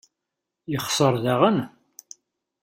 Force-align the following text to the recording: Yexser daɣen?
Yexser 0.71 1.13
daɣen? 1.23 1.57